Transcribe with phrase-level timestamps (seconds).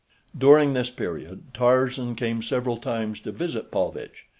[0.35, 4.25] During this period Tarzan came several times to visit Paulvitch.